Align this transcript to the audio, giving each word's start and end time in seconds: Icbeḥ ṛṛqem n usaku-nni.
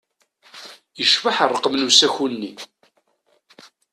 Icbeḥ 1.03 1.37
ṛṛqem 1.49 1.75
n 1.77 1.87
usaku-nni. 1.87 2.51